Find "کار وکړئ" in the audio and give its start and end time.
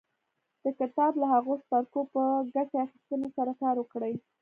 3.61-4.13